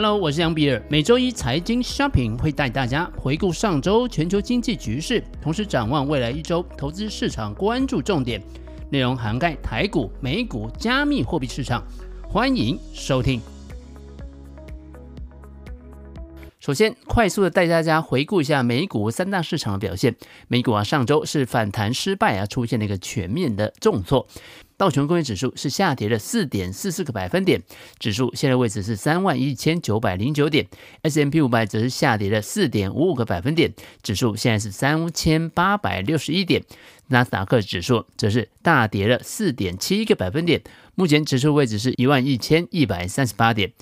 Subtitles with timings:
[0.00, 0.80] Hello，我是杨比尔。
[0.88, 8.40] 每周一财经 Shopping 会带大家回顾上周全球经济局势，同时展望未来一周投资市场关注重点，
[8.92, 11.82] 内容涵盖台股、美股、加密货币市场。
[12.28, 13.40] 欢迎收听。
[16.68, 20.14] 首先，快速的带大家回顾一下美股三大市场的表现。
[20.48, 24.28] 美股啊，上周是反弹失败啊，出现了一个全面的重挫。
[24.76, 27.62] 道琼工业指数是下跌了四点四四个百分点，
[27.98, 30.66] 指数现在位置是三万一千九百零九点。
[31.00, 36.62] S M P 五百则是下跌了四点五五个百分点，指数现在是三千八百六十一点。
[37.06, 40.60] 纳斯达克指数则是大跌了四点七个百分点，
[40.94, 43.72] 目前指数位置是一万一千一百三十八点。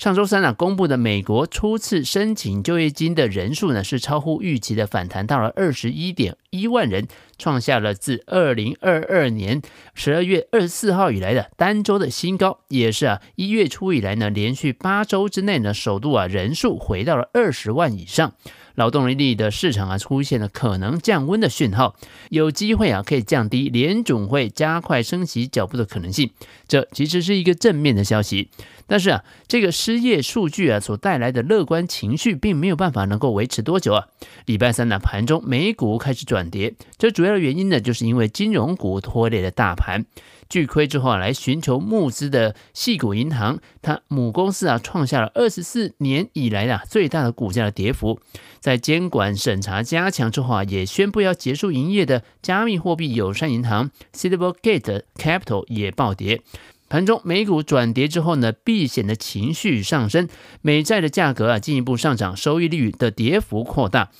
[0.00, 9.60] 上周三呢，公布的美国初次申请就业金的人数呢，是超乎预期的反弹到了二十一点一万人，创下了自二零二二年
[9.92, 18.32] 十二月二十四号以来的单周的新高，也是啊一月初以来呢，连续八周之内呢，首度啊人数回到了二十万以上。
[18.80, 21.94] 劳动力的市场啊，出现了可能降温的讯号，
[22.30, 26.30] 有机会啊，可以降低联总会加快升息脚步的可能性。
[26.66, 28.48] 这其实是一个正面的消息。
[28.86, 34.06] 但是啊，这个失业数据啊所带来的乐观情绪，并没有办法能够维持多久啊。
[34.46, 40.06] 礼拜三呢盘中，美股开始转跌，这主要的原因呢，就是因为金融股拖累了大盘。
[40.50, 48.20] 巨亏之后啊，来寻求募资的矽谷银行，它母公司啊创下了二十四年以来啊最大的股价的跌幅。
[48.58, 56.42] 在监管审查加强之后啊，也宣布要结束营业的加密货币友善银行 Silvergate Capital 也暴跌。
[56.88, 60.28] 盘中美股转跌之后呢，避险的情绪上升，
[60.60, 64.10] 美债的价格啊进一步上涨，收益率的跌幅扩大。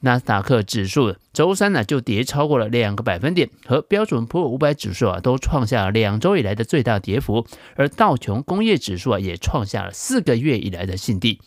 [0.00, 11.40] 纳斯达克指数周三呢就跌超过了两个百分点，和标准普尔五百指数啊都创下了两周以来的最大跌幅，而道琼工业指数啊也创下了四个月以来的新低。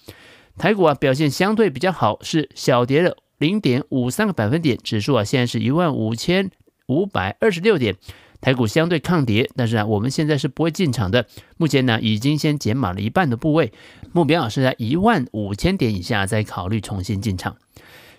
[0.57, 6.51] 台股啊表现相对比较好，是小跌了零点五三个百分点，指数啊现在是一万五千
[6.87, 7.95] 五百二十六点。
[8.39, 11.25] 台股相对抗跌，但是啊我们现在是不会进场的，
[11.55, 13.71] 目前呢已经先减码了一半的部位，
[14.11, 17.55] 目标啊是在一万五千点以下再考虑重新进场。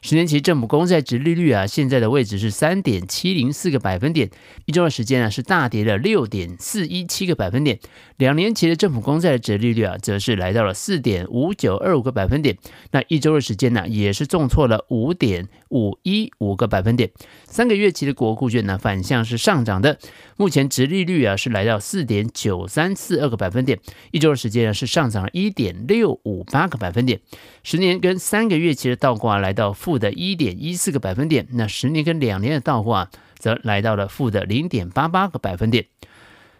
[0.06, 4.28] 十年期政府公债殖利率啊，现在的位置是三点七零四个百分点，
[4.66, 7.78] 一周的时间啊是大跌了六点四一七个百分点。
[8.18, 12.58] 两年期的政府公债的殖利率啊，则是来到了四点五九二五个百分点。
[12.90, 17.10] 那一周的时间呢，也是重挫了五点五一五个百分点。
[17.44, 19.98] 三个月期的国库券呢，反向是上涨的，
[20.38, 23.78] 目前殖利率啊是来到四点九三四二个百分点，
[24.12, 27.20] 一周的时间呢是上涨了一点六五八个百分点。
[27.62, 35.84] 十年跟三个月期的倒挂来到负的一点一四个百分点，那十年跟两年的倒挂则来到了负的零点八八个百分点。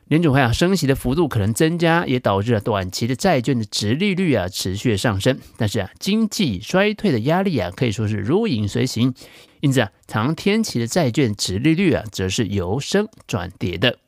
[0.09, 5.38] 联储会啊升息的幅度可能增加，也导致了短期的债券的殖利率啊持续上升。
[5.56, 9.15] 但是啊，经济衰退的压力啊可以说是如影随形，
[9.60, 13.98] 因此啊，长天期的债券殖利率啊则是由升转跌的。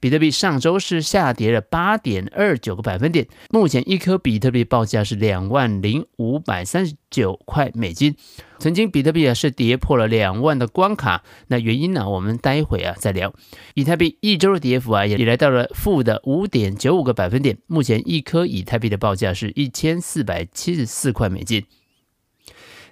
[0.00, 8.16] 比特币上周是下跌了八点二九个百分点，目前一颗比特币报价是两万零五百三十九块美金。
[8.58, 13.34] 曾经比特币啊是跌破了两万的关卡，那原因呢，我们待会啊再聊。
[13.74, 21.64] 以太币一周的跌幅啊也来到了负的五点九五个百分点，目前一颗以太币的报价是一千四百七十四块美金。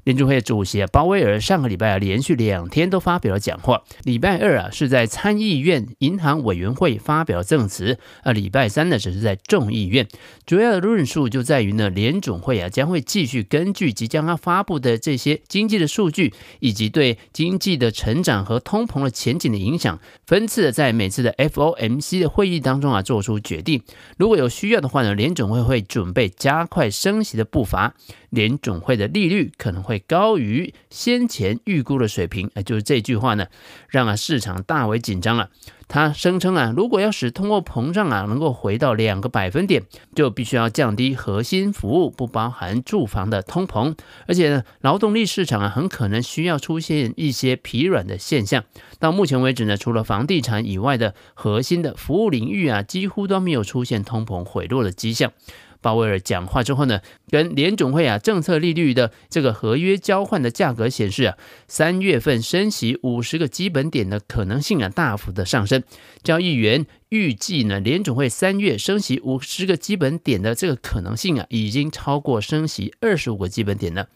[0.09, 3.83] 联储会主席，鲍威尔上个礼拜啊，连续两天都发表了讲话。
[4.05, 10.09] 礼拜二啊，是在参议院银行委员会发表证词，而礼拜三呢，只是在众议院。
[10.47, 23.83] 主要的论述就在于呢，联准会啊，将会继续根据即将要发布的这些经济的数据，以及对经济的成长和通膨的前景的影响，分次的在每次的 FOMC 的会议当中啊，做出决定。
[24.17, 27.95] 如果有需要的话呢，联准会会准备加快升息的步伐。
[28.31, 33.47] 联准会的利率可能会高于先前预估的水平，哎，就是这句话呢，
[33.89, 35.51] 让啊市场大为紧张了。
[35.91, 39.85] 他声称啊，如果要使通货膨胀啊能够回到两个百分点，
[40.15, 43.97] 就必须要降低核心服务，不包含住房的通膨，
[44.27, 48.65] 而且呢，劳动力市场啊很可能需要出现一些疲软的现象。
[48.99, 55.33] 到目前为止呢，除了房地产以外的核心的服务领域啊，几乎都没有出现通膨回落的迹象。
[55.81, 61.37] 鲍威尔讲话之后呢，跟联总会啊政策利率的这个合约交换的价格显示啊，
[61.67, 65.83] 三月份升息五十个基本点的可能性啊大幅的上升。
[66.23, 74.09] 交易员预计呢，联总会三月升息五十个基本点的这个可能性啊，已经超过升息二十五个基本点了。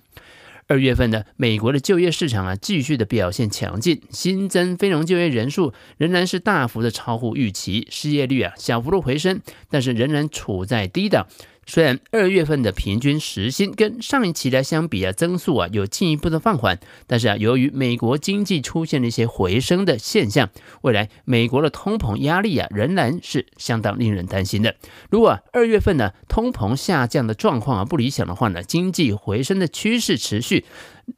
[0.69, 11.27] 二月份呢美国的就业市场啊，继续的表现强劲，新增非农就业人数仍然是大幅的超乎预期，失业率啊小幅度回升，但是仍然处在低档。
[11.65, 20.51] 虽然二月份的平均时薪跟上一期来相比啊，增速啊有进一步的放缓，但是啊，由于美国经济出现了一些回升的现象，
[20.83, 24.75] 未来美国的通膨压力啊仍然是相当令人担心的。
[25.09, 30.65] 如果二月份呢通膨下降的状况啊不理想的话呢，经济回升的趋势持续。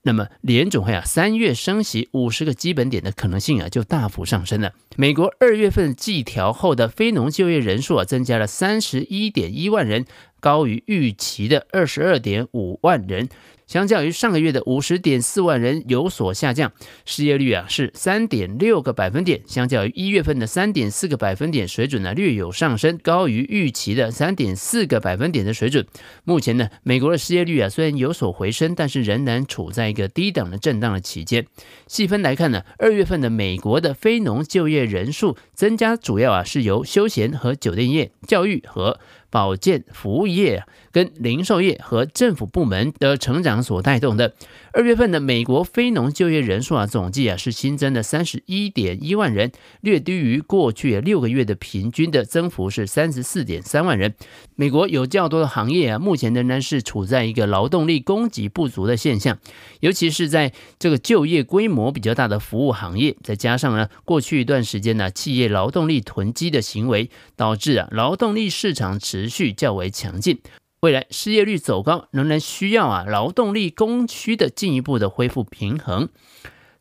[0.03, 4.73] 那么联总会啊，三月升息五十个基本点的可能性啊，就大幅上升了。
[4.97, 10.05] 美国二月份季调后的非农就业人数啊，增加了三十一点一万人，
[10.41, 13.29] 高于预期的二十二点五万人。
[13.67, 16.73] 相较于上个月的五十点四万人有所下降，
[17.05, 25.87] 失业率啊是三点六个百分点，相较于一月份的三点四个百分点水准呢略有上升，高于预期的三点四个百分点的水准。
[26.25, 31.47] 目前呢，美国的失业率啊虽然有所回升，但是仍然处在一个低档的震荡的期间。
[31.87, 39.01] 细分来看呢，二月份的美国的非农就业人数增加，主要啊是由休闲和酒店业、教育和
[39.35, 44.33] 保健服务业跟零售业和政府部门的成长所带动的。
[44.73, 49.51] 二月份的美国非农就业人数啊，总计啊是新增的三十一点一万人，
[49.81, 54.15] 略低于过去六个月的平均的增幅是三十四点三万人。
[54.57, 59.39] 美国有较多的行业啊，目前仍然是处在一个劳动力供给不足的现象，
[59.81, 70.39] 尤其是在这个就业规模比较大的服务行业，再加上呢过去一段时间呢企业劳动力囤积的行为，导致啊劳动力市场持续较为强劲。
[70.81, 76.11] 未来失业率走高，仍然需要啊劳动力供需的进一步的恢复平衡。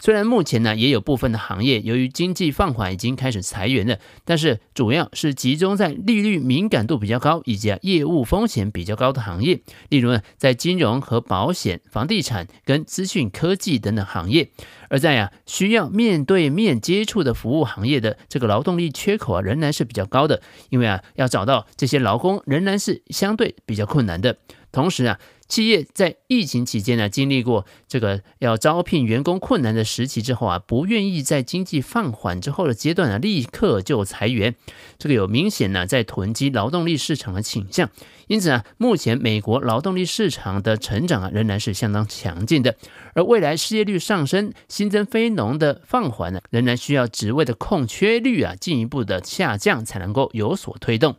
[0.04, 14.50] 虽然目前呢也有部分的行业由于经济放缓已经开始裁员了，但是主要是集中在利率敏感度比较高以及业务风险比较高的行业，例如呢在金融和保险、房地产跟资讯科技等等行业。
[14.90, 24.36] 而在啊需要面对面接触的服务行业的这个劳动力缺口啊仍然是比较高的，因为啊要找到这些劳工仍然是相对比较困难的。
[24.74, 25.18] 同时啊。
[25.50, 34.56] 企业在疫情期间呢，经历过这个要招聘员工困难的时期之后啊，不愿意在经济放缓之后的阶段呢，立刻就裁员，
[34.98, 37.92] 这个有明显呢在囤积劳动力市场的倾向。
[38.28, 42.76] 因此啊，目前美国劳动力市场的成长啊，仍然是相当强劲的。
[43.14, 51.16] 而未来失业率上升、新增非农的放缓呢，仍然需要职位的空缺率啊进一步的下降，才能够有所推动。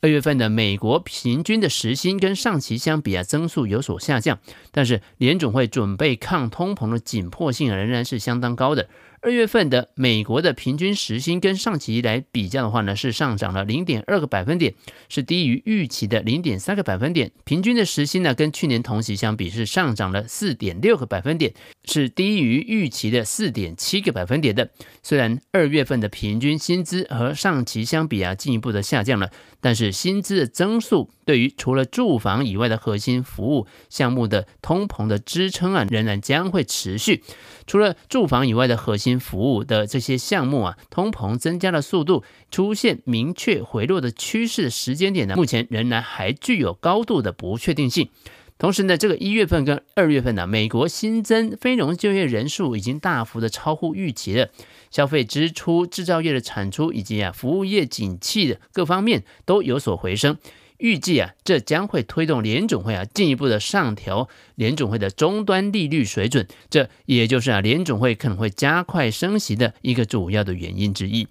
[0.00, 4.38] 二月份的美国平均的时薪跟上期相比啊，增速有所下降，
[4.70, 8.88] 但是联总会准备抗通膨的紧迫性仍然是相当高的。
[9.22, 14.74] 二月份的美国的平均时薪跟上期来比较的话呢，是上涨了零点二个百分点，
[15.08, 17.32] 是低于预期的零点三个百分点。
[17.44, 24.70] 平均的时薪呢，跟去年同期相比是上涨了四点六个百分点，是低于预期的四点七个百分点的。
[25.02, 37.22] 虽然二月份的平均薪资和上期相比啊，进一步的下降了，但是薪资的增速对于除了住房以外的核心服务项目的通膨的支撑啊，仍然将会持续。
[37.66, 39.14] 除了住房以外的核心。
[39.24, 48.08] 服务的这些项目啊，通膨增加的速度出现明确回落的趋势时间点呢，目前仍然还具有高度的不确定性。
[48.56, 54.48] 同时呢，这个一月份跟二月份呢，美国新增非农就业人数已经大幅的超乎预期了，
[54.90, 60.38] 消费支出、制造业的产出以及啊服务业景气的各方面都有所回升。
[60.78, 71.28] 预计啊，这将会推动联总会啊进一步的上调联总会的终端利率水准，这也就是啊联总会可能会加快升息的一个主要的原因之一。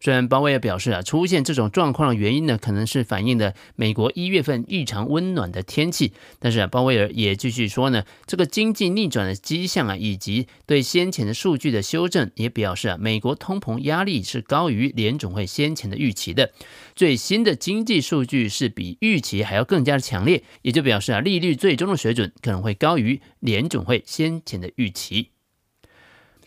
[0.00, 16.52] 虽然鲍威尔表示啊，出现这种状况的原因呢，可能是反映的美国一月份异常温暖的天气，但是啊，鲍威尔也继续说呢，这个经济逆转的迹象啊，以及对先前的数据的修正，也表示啊，美国通膨压力是高于联总会先前的预期的。
[16.94, 25.30] 最新的经济数据是比预期还要更加的强烈，也就表示啊，利率最终的水准可能会高于联总会先前的预期。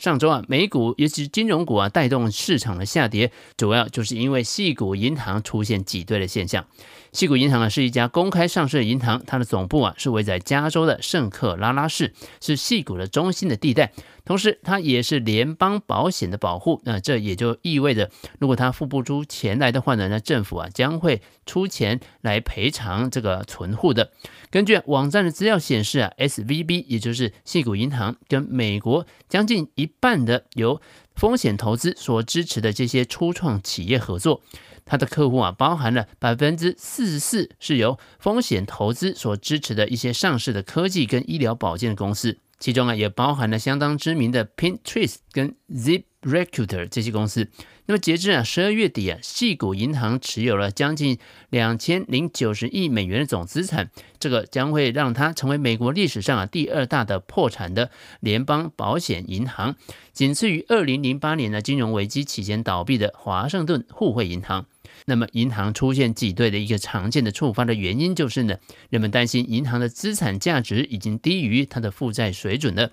[0.01, 6.65] 上周啊，美股尤其是金融股啊，带动市场的下跌，主要就是因为细股银行出现挤兑的现象。
[7.11, 13.91] 西谷银行啊，是一家公开上市的银行，它的总部啊是位在加州的圣克拉拉市，是西谷的中心的地带。
[14.23, 24.11] 同时，它也是联邦保险的保护，那这也就意味着，如果它付不出钱来的话呢，那政府啊将会出钱来赔偿这个存户的。
[24.49, 30.79] 根据网站的资料显示啊，SVB 也就是西谷银行跟美国将近一半的由
[31.15, 34.41] 风险投资所支持的这些初创企业合作，
[34.85, 42.39] 它的客户啊包含了百分之四十四是由风险投资所支持的一些上市的科技跟医疗保健公司。
[42.61, 47.49] 其中啊，也包含了相当知名的 Pinterest 跟 ZipRecruiter 这些公司。
[47.87, 51.17] 那么截至啊十二月底啊，细谷银行持有了将近
[51.49, 53.89] 两千零九十亿美元的总资产，
[54.19, 57.89] 这个将会让它成为美国历史上啊第二大的破产的
[58.19, 59.75] 联邦保险银行，
[60.13, 64.67] 仅次于二零零八年的金融危机期间倒闭的华盛顿互惠银行。
[65.05, 68.57] 那么，银行出现挤兑的一个常见的触发的原因就是呢，
[68.89, 72.91] 人们担心银行的资产价值已经低于它的负债水准了。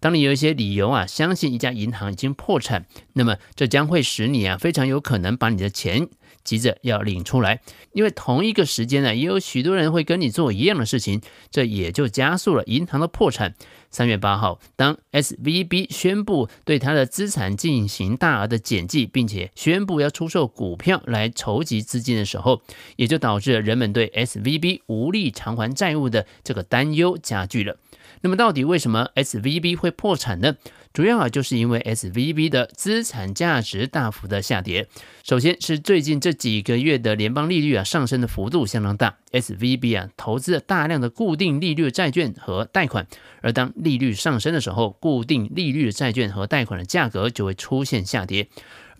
[0.00, 6.08] 当你有一些理由啊，相信一家银行已经破产，那么这将会使你啊非常有可能把你的钱
[6.44, 7.60] 急着要领出来，
[7.92, 11.20] 因为同一个时间呢，也有许多人会跟你做一样的事情，
[11.50, 13.54] 这也就加速了银行的破产。
[13.90, 22.60] 三月八号，当 SVB 宣布对他的资产进行大额的减记，并且宣布要出售股票来筹集资金的时候，
[22.96, 27.78] 也就导致了人们对 SVB 无力偿还债务的这个担忧加剧了。
[28.20, 30.56] 那么，到底为什么 SVB 会破产呢？
[30.92, 34.88] 主要啊，就是因为 SVB 的资产价值大幅的下跌。
[35.22, 43.06] 首先是最近这几个月的联邦利率啊上升的幅度相当大，SVB 啊投资了大量的固定利率债券和贷款，
[43.40, 48.48] 而当利率上升的时候，固定利率的债券和贷款的价格就会出现下跌。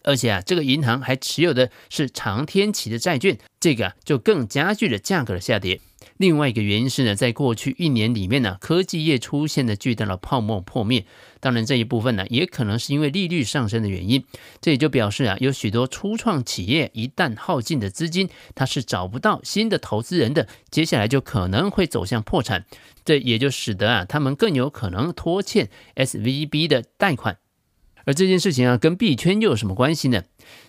[0.05, 5.81] 而且啊，这个银行还持有的是长天期的债券，这个啊就更加剧了价格的下跌。
[6.19, 11.07] 另外一个原因是呢，在过去一年里面呢，科技业出现了巨大的泡沫破灭。
[11.39, 14.25] 当然，这一部分呢，也可能是因为利率上升的原因。
[14.61, 22.67] 这也就表示啊，有许多初创企业一旦耗尽的资金，它是找不到新的投资人的，接下来就可能会走向破产。
[23.05, 27.39] 这也就使得啊，他们更有可能拖欠 SVB 的贷款。
[28.09, 30.23] 而这件事情啊，跟币圈又有什么关系呢？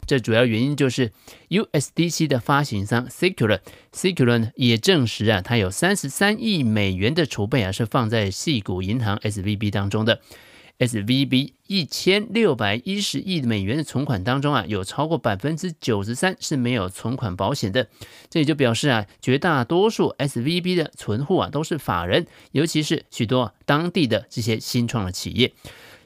[0.05, 1.13] 这主要原因就是
[1.47, 10.19] USDC 的发行商 Secure，Secure 呢也证实啊，它有三十三亿美元的储备啊，是放在矽谷银行 SVB 当中的。
[10.79, 17.87] SVB 一千六百一十亿美元的存款当中啊，有超过百分之九十三是没有存款保险的。
[18.29, 25.53] 这也就表示啊，绝大多数 SVB 的存户啊都是法人，尤其是许多当地的这些新创的企业。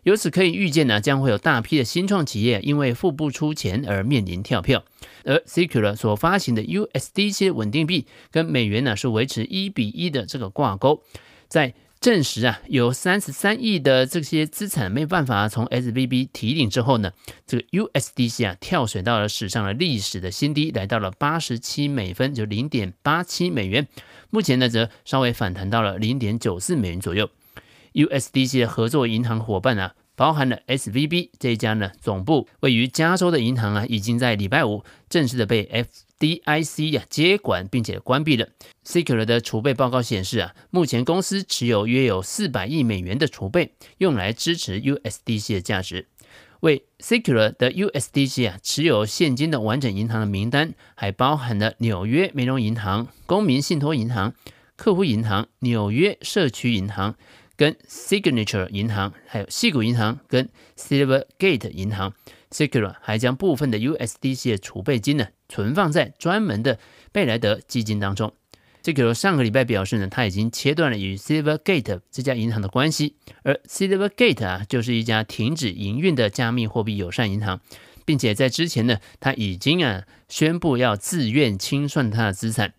[0.04, 4.84] 由此可以预见呢，将会有大批的新创企业因为付不出钱而面临跳票。
[5.24, 11.02] 而 Secure 所发行的 USDC 稳定币跟美元呢是维持一比一的这个挂钩。
[11.48, 17.14] 在证实啊有三十三亿的这些资产没办法从 SVB 提领之后呢，
[17.48, 23.88] 这个 USDC 啊跳水到了史上的历史的新低，来到了八十七美分，就零点八七美元。
[24.30, 27.30] 目前呢则稍微反弹到了零点九四美元左右。
[27.94, 35.88] USDC 的合作银行伙伴啊，包含了 SVB 这一家呢，总部位于加州的银行啊，已经在礼拜五正式的被
[36.20, 38.50] FDIC 呀接管，并且关闭了。
[38.86, 46.08] Secure 的储备报告显示啊，目前公司持有约有四百亿美元的储备，用来支持 USDC 的价值。
[46.62, 54.34] 为 Secure 的 USDC 啊持有现金的完整银行的名单，还包含了纽约梅隆银行、公民信托银行、
[54.78, 57.16] 客户银行、纽约社区银行。
[57.63, 62.13] 跟 Signature 银行，还有细谷银行跟 Silvergate 银行
[62.51, 66.77] ，Secure 还将部分的 USDC 的储备金呢存放在专门的
[67.13, 68.34] 贝莱德基金当中。
[68.84, 77.62] Secure 上个礼拜表示呢，他已经切断了与 Silvergate 这家银行的关系，而 Silvergate 啊就是一家停止营运的加密货币友善银行，
[78.03, 82.74] 并且在之前呢，他已经啊宣布要自愿清算他的资产。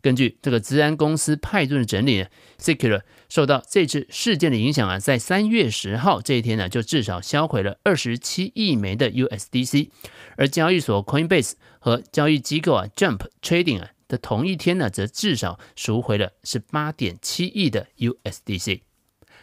[0.00, 2.26] 根据这个资安公司派顿的整理呢
[2.60, 9.90] ，Secure 受到这次事件的影响啊，在三月十号这一天呢，就至少销毁了二十七亿枚的 USDC，
[10.36, 18.80] 而交易所 Coinbase 和交易机构啊 Jump Trading 啊的同一天呢，则至少赎回了十八点七亿的 USDC。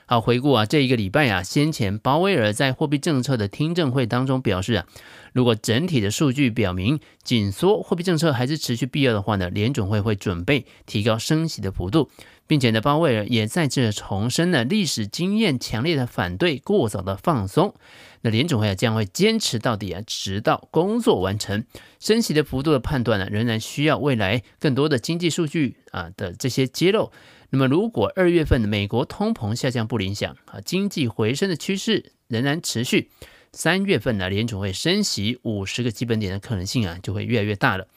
[0.07, 4.85] 好，回顾啊，这一个礼拜啊，先前鲍威尔在货币政策的听证会当中表示啊，
[5.33, 12.11] 如果整体的数据表明紧缩货币政策还是持续必要的话呢，联准会会准备提高升息的幅度，
[12.47, 17.73] 并且呢，鲍威尔也再次重申了历史经验强烈的反对过早的放松。
[18.21, 21.63] 那联准会啊将会坚持到底啊，直到工作完成。
[21.99, 27.11] 升息的幅度的判断呢，仍然需要未来更多的经济数据啊的这些揭露。
[27.51, 33.11] 那么，如果二月份美国通膨下降不理想啊，经济回升的趋势仍然持续，
[33.53, 37.87] 三月份呢，联准会升息五十个基本点的可能性啊，就会越来越大了。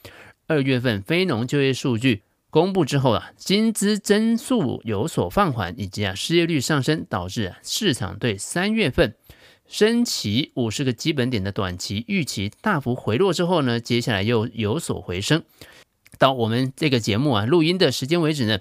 [0.45, 9.15] 二月份非农就业数据公布之后啊，薪资增速有所放缓，以及啊失业率上升，导致啊市场对三月份
[9.67, 15.43] 升息五十个基本点的短期预期大幅回落之后呢，接下来又有所回升。
[16.17, 18.59] 到我们这个节目啊录音的时间为止呢，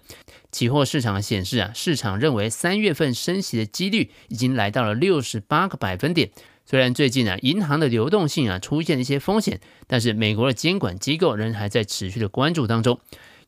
[0.53, 6.31] 期货市场显示啊，市场认为三月份升息的几率已经来到了六十八个百分点，
[6.67, 13.01] 虽然最近啊，银行的流动性啊出现了一些风险，但是美国的监管机构仍还在持续的关注当中。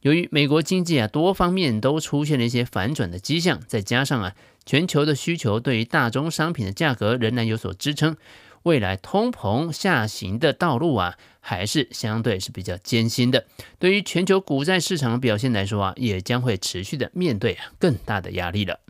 [0.02, 8.16] 由于美国经济啊多方面都出现了一些反转的迹象，再加上啊全球的需求对于大宗商品的价格仍然有所支撑，
[8.62, 13.44] 未来通膨下行的道路啊还是相对是比较艰辛的。
[13.78, 18.80] 对于全球股债市场的表现来说啊，也将会持续的面对更大的压力了。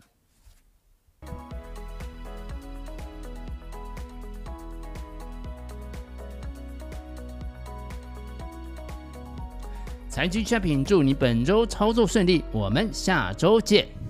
[10.11, 14.00] 财经 shopping，祝你本周操作顺利，我们下周见。